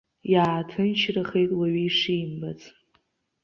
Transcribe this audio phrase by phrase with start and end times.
[0.33, 2.59] Иааҭынчрахеит уаҩы ишимбац.